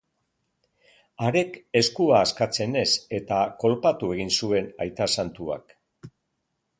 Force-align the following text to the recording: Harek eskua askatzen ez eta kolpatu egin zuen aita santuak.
Harek 1.25 1.59
eskua 1.81 2.15
askatzen 2.27 2.73
ez 2.81 2.87
eta 3.19 3.41
kolpatu 3.65 4.09
egin 4.15 4.33
zuen 4.39 4.73
aita 4.87 5.09
santuak. 5.19 5.77